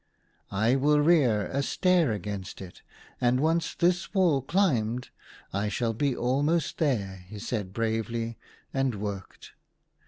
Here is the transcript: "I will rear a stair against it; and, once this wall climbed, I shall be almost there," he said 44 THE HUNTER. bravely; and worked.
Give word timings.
"I 0.51 0.75
will 0.77 0.99
rear 0.99 1.45
a 1.45 1.61
stair 1.61 2.11
against 2.11 2.59
it; 2.59 2.81
and, 3.21 3.39
once 3.39 3.75
this 3.75 4.15
wall 4.15 4.41
climbed, 4.41 5.11
I 5.53 5.69
shall 5.69 5.93
be 5.93 6.17
almost 6.17 6.79
there," 6.79 7.25
he 7.27 7.37
said 7.37 7.47
44 7.47 7.47
THE 7.47 7.57
HUNTER. 7.59 7.71
bravely; 8.03 8.37
and 8.73 8.95
worked. 8.95 9.51